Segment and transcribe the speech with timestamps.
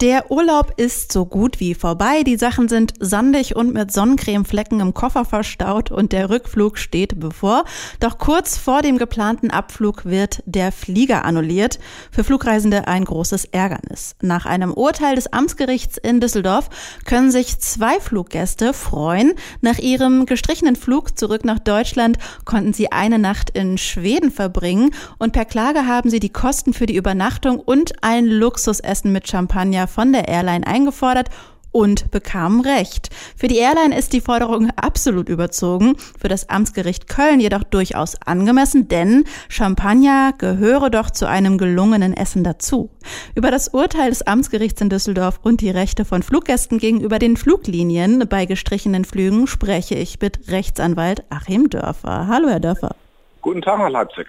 [0.00, 2.22] Der Urlaub ist so gut wie vorbei.
[2.22, 7.64] Die Sachen sind sandig und mit Sonnencremeflecken im Koffer verstaut und der Rückflug steht bevor.
[7.98, 11.80] Doch kurz vor dem geplanten Abflug wird der Flieger annulliert.
[12.12, 14.14] Für Flugreisende ein großes Ärgernis.
[14.22, 16.70] Nach einem Urteil des Amtsgerichts in Düsseldorf
[17.04, 19.32] können sich zwei Fluggäste freuen.
[19.62, 25.32] Nach ihrem gestrichenen Flug zurück nach Deutschland konnten sie eine Nacht in Schweden verbringen und
[25.32, 30.12] per Klage haben sie die Kosten für die Übernachtung und ein Luxusessen mit Champagner von
[30.12, 31.30] der Airline eingefordert
[31.72, 33.10] und bekamen Recht.
[33.36, 38.88] Für die Airline ist die Forderung absolut überzogen, für das Amtsgericht Köln jedoch durchaus angemessen,
[38.88, 42.90] denn Champagner gehöre doch zu einem gelungenen Essen dazu.
[43.34, 48.26] Über das Urteil des Amtsgerichts in Düsseldorf und die Rechte von Fluggästen gegenüber den Fluglinien
[48.28, 52.26] bei gestrichenen Flügen spreche ich mit Rechtsanwalt Achim Dörfer.
[52.28, 52.96] Hallo, Herr Dörfer.
[53.42, 54.26] Guten Tag, Herr Leipzig.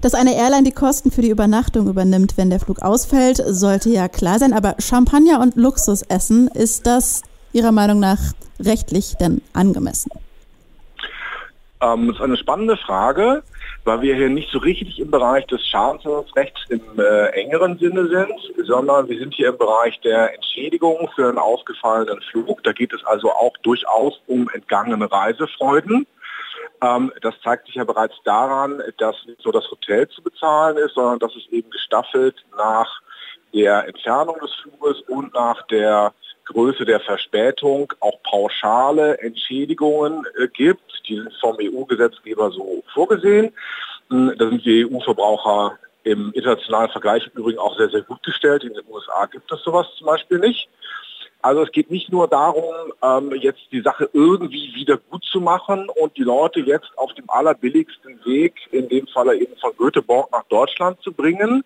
[0.00, 4.08] Dass eine Airline die Kosten für die Übernachtung übernimmt, wenn der Flug ausfällt, sollte ja
[4.08, 4.52] klar sein.
[4.52, 8.18] Aber Champagner und Luxusessen, ist das Ihrer Meinung nach
[8.60, 10.10] rechtlich denn angemessen?
[11.80, 13.42] Ähm, das ist eine spannende Frage,
[13.84, 18.66] weil wir hier nicht so richtig im Bereich des Schadensersatzrechts im äh, engeren Sinne sind,
[18.66, 22.62] sondern wir sind hier im Bereich der Entschädigung für einen ausgefallenen Flug.
[22.64, 26.06] Da geht es also auch durchaus um entgangene Reisefreuden.
[26.80, 30.94] Ähm, das zeigt sich ja bereits daran, dass nicht nur das Hotel zu bezahlen ist,
[30.94, 33.00] sondern dass es eben gestaffelt nach
[33.52, 36.12] der Entfernung des Fluges und nach der
[36.44, 41.02] Größe der Verspätung auch pauschale Entschädigungen äh, gibt.
[41.08, 43.52] Die sind vom EU-Gesetzgeber so vorgesehen.
[44.08, 48.64] Hm, da sind die EU-Verbraucher im internationalen Vergleich im Übrigen auch sehr, sehr gut gestellt.
[48.64, 50.68] In den USA gibt es sowas zum Beispiel nicht.
[51.40, 55.88] Also es geht nicht nur darum, ähm, jetzt die Sache irgendwie wieder gut zu machen
[56.00, 60.42] und die Leute jetzt auf dem allerbilligsten Weg, in dem Falle eben von Göteborg nach
[60.44, 61.62] Deutschland zu bringen,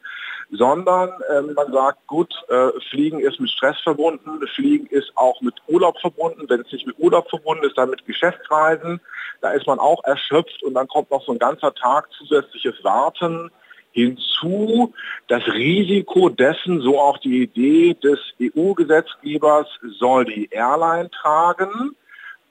[0.51, 5.55] sondern ähm, man sagt, gut, äh, Fliegen ist mit Stress verbunden, Fliegen ist auch mit
[5.67, 9.01] Urlaub verbunden, wenn es nicht mit Urlaub verbunden ist, dann mit Geschäftsreisen,
[9.41, 13.51] da ist man auch erschöpft und dann kommt noch so ein ganzer Tag zusätzliches Warten
[13.93, 14.93] Hinzu
[15.29, 19.67] das Risiko dessen, so auch die Idee des EU-Gesetzgebers,
[19.99, 21.95] soll die Airline tragen,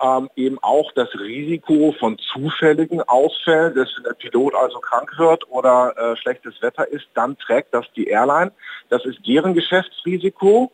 [0.02, 5.94] ähm, eben auch das Risiko von zufälligen Ausfällen, dass der Pilot also krank wird oder
[5.98, 8.52] äh, schlechtes Wetter ist, dann trägt das die Airline.
[8.90, 10.72] Das ist deren Geschäftsrisiko.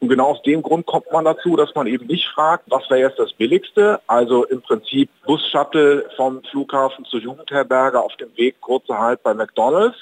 [0.00, 3.00] Und genau aus dem Grund kommt man dazu, dass man eben nicht fragt, was wäre
[3.00, 4.00] jetzt das Billigste.
[4.06, 9.98] Also im Prinzip Bus-Shuttle vom Flughafen zur Jugendherberge auf dem Weg kurzer Halt bei McDonalds,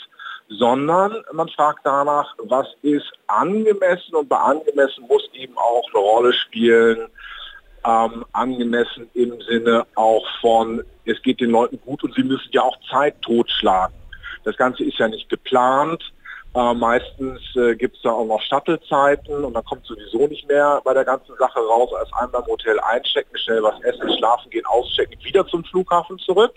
[0.49, 6.33] sondern man fragt danach, was ist angemessen und bei angemessen muss eben auch eine Rolle
[6.33, 7.09] spielen,
[7.85, 12.63] ähm, angemessen im Sinne auch von, es geht den Leuten gut und sie müssen ja
[12.63, 13.97] auch Zeit totschlagen.
[14.45, 16.03] Das Ganze ist ja nicht geplant.
[16.55, 20.81] Äh, meistens äh, gibt es da auch noch Shuttle-Zeiten und dann kommt sowieso nicht mehr
[20.85, 24.65] bei der ganzen Sache raus, als einmal im Hotel einchecken, schnell was essen, schlafen gehen,
[24.67, 26.55] auschecken, wieder zum Flughafen zurück.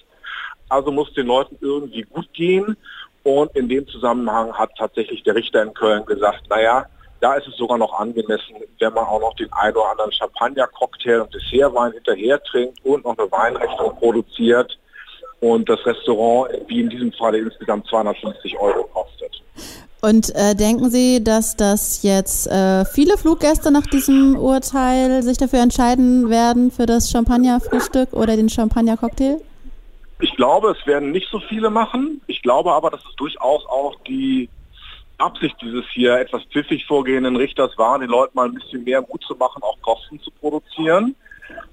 [0.69, 2.77] Also muss den Leuten irgendwie gut gehen.
[3.23, 6.85] Und in dem Zusammenhang hat tatsächlich der Richter in Köln gesagt, naja,
[7.19, 11.21] da ist es sogar noch angemessen, wenn man auch noch den ein oder anderen Champagner-Cocktail
[11.21, 14.79] und Dessertwein hinterher trinkt und noch eine Weinrechnung produziert
[15.39, 19.20] und das Restaurant, wie in diesem Falle insgesamt 250 Euro kostet.
[20.01, 25.59] Und äh, denken Sie, dass das jetzt äh, viele Fluggäste nach diesem Urteil sich dafür
[25.59, 29.39] entscheiden werden für das Champagnerfrühstück oder den Champagner-Cocktail?
[30.19, 32.21] Ich glaube, es werden nicht so viele machen.
[32.25, 34.49] Ich glaube aber, dass es durchaus auch die
[35.19, 39.23] Absicht dieses hier etwas pfiffig vorgehenden Richters war, den Leuten mal ein bisschen mehr Mut
[39.23, 41.15] zu machen, auch Kosten zu produzieren.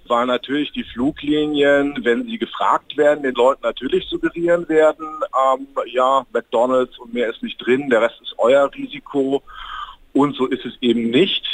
[0.09, 5.07] Weil natürlich die Fluglinien, wenn sie gefragt werden, den Leuten natürlich suggerieren werden,
[5.55, 9.43] ähm, ja, McDonalds und mehr ist nicht drin, der Rest ist euer Risiko.
[10.13, 11.45] Und so ist es eben nicht.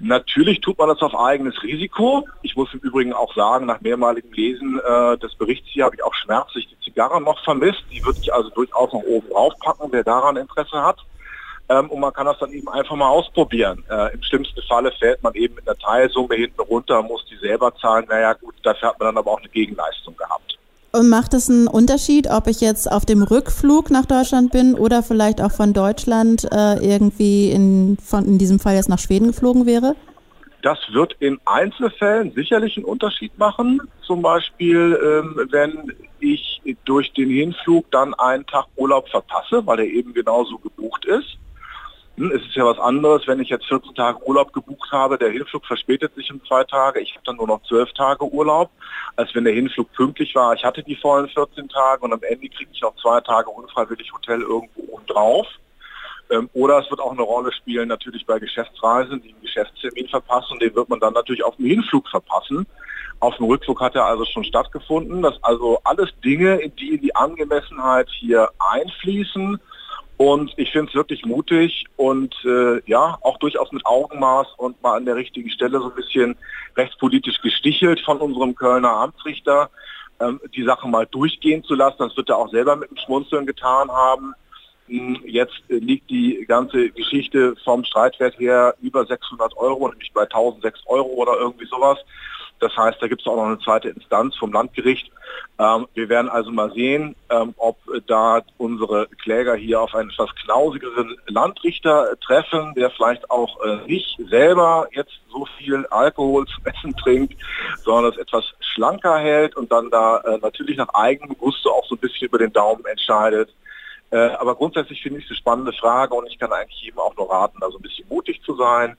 [0.00, 2.26] Natürlich tut man das auf eigenes Risiko.
[2.42, 6.02] Ich muss im Übrigen auch sagen, nach mehrmaligem Lesen äh, des Berichts hier habe ich
[6.02, 7.84] auch schmerzlich die Zigarre noch vermisst.
[7.92, 10.98] Die würde ich also durchaus noch oben draufpacken, wer daran Interesse hat.
[11.68, 13.84] Ähm, und man kann das dann eben einfach mal ausprobieren.
[13.88, 17.74] Äh, Im schlimmsten Falle fällt man eben mit einer Teilsumme hinten runter, muss die selber
[17.76, 18.04] zahlen.
[18.08, 20.58] Naja gut, dafür hat man dann aber auch eine Gegenleistung gehabt.
[20.92, 25.02] Und macht es einen Unterschied, ob ich jetzt auf dem Rückflug nach Deutschland bin oder
[25.02, 29.66] vielleicht auch von Deutschland äh, irgendwie in, von, in diesem Fall jetzt nach Schweden geflogen
[29.66, 29.96] wäre?
[30.62, 33.80] Das wird in Einzelfällen sicherlich einen Unterschied machen.
[34.06, 39.86] Zum Beispiel, ähm, wenn ich durch den Hinflug dann einen Tag Urlaub verpasse, weil er
[39.86, 41.38] eben genauso gebucht ist
[42.16, 45.30] Hm, es ist ja was anderes, wenn ich jetzt 14 Tage Urlaub gebucht habe, der
[45.30, 48.70] Hinflug verspätet sich um zwei Tage, ich habe dann nur noch 12 Tage Urlaub,
[49.16, 50.54] als wenn der Hinflug pünktlich war.
[50.54, 54.12] Ich hatte die vollen 14 Tage und am Ende kriege ich noch zwei Tage unfreiwillig
[54.12, 55.46] Hotel irgendwo oben drauf.
[56.30, 60.58] Ähm, oder es wird auch eine Rolle spielen natürlich bei Geschäftsreisen, die einen Geschäftstermin verpassen,
[60.60, 62.66] den wird man dann natürlich auf dem Hinflug verpassen.
[63.18, 65.22] Auf dem Rückflug hat er also schon stattgefunden.
[65.22, 69.58] Das also alles Dinge, die in die Angemessenheit hier einfließen
[70.16, 74.96] und ich finde es wirklich mutig und äh, ja, auch durchaus mit Augenmaß und mal
[74.96, 76.36] an der richtigen Stelle so ein bisschen
[76.76, 79.70] rechtspolitisch gestichelt von unserem Kölner Amtsrichter,
[80.20, 81.96] ähm, die Sache mal durchgehen zu lassen.
[81.98, 84.34] Das wird er auch selber mit dem Schmunzeln getan haben.
[84.86, 90.22] Hm, jetzt äh, liegt die ganze Geschichte vom Streitwert her über 600 Euro, nämlich bei
[90.22, 91.98] 1006 Euro oder irgendwie sowas.
[92.64, 95.12] Das heißt, da gibt es auch noch eine zweite Instanz vom Landgericht.
[95.58, 97.76] Ähm, wir werden also mal sehen, ähm, ob
[98.06, 104.18] da unsere Kläger hier auf einen etwas knausigeren Landrichter treffen, der vielleicht auch äh, nicht
[104.30, 107.34] selber jetzt so viel Alkohol zum Essen trinkt,
[107.84, 111.96] sondern es etwas schlanker hält und dann da äh, natürlich nach eigenem Gusto auch so
[111.96, 113.54] ein bisschen über den Daumen entscheidet.
[114.10, 117.14] Äh, aber grundsätzlich finde ich es eine spannende Frage und ich kann eigentlich jedem auch
[117.14, 118.96] nur raten, da so ein bisschen mutig zu sein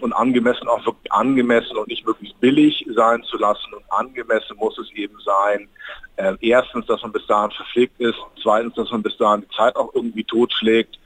[0.00, 3.74] und angemessen auch wirklich angemessen und nicht möglichst billig sein zu lassen.
[3.74, 5.68] Und angemessen muss es eben sein,
[6.16, 9.76] äh, erstens, dass man bis dahin verpflegt ist, zweitens, dass man bis dahin die Zeit
[9.76, 10.98] auch irgendwie totschlägt.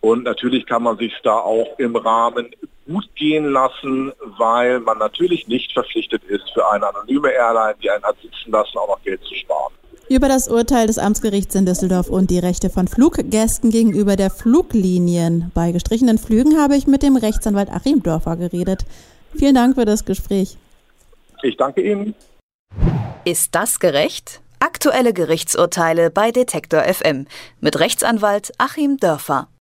[0.00, 2.50] Und natürlich kann man sich da auch im Rahmen
[2.86, 8.02] gut gehen lassen, weil man natürlich nicht verpflichtet ist, für eine anonyme Airline, die einen
[8.02, 9.72] hat sitzen lassen, auch noch Geld zu sparen.
[10.12, 15.50] Über das Urteil des Amtsgerichts in Düsseldorf und die Rechte von Fluggästen gegenüber der Fluglinien
[15.54, 18.84] bei gestrichenen Flügen habe ich mit dem Rechtsanwalt Achim Dörfer geredet.
[19.34, 20.58] Vielen Dank für das Gespräch.
[21.42, 22.14] Ich danke Ihnen.
[23.24, 24.42] Ist das gerecht?
[24.60, 27.26] Aktuelle Gerichtsurteile bei Detektor FM
[27.62, 29.48] mit Rechtsanwalt Achim Dörfer.